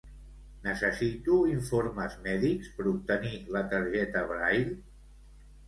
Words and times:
Necessito 0.61 1.35
informes 1.51 2.17
mèdics 2.29 2.71
per 2.79 2.87
obtenir 2.95 3.35
la 3.59 3.65
targeta 3.77 4.27
Braille? 4.35 4.77